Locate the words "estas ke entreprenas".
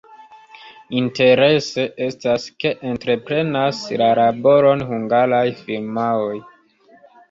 2.07-3.85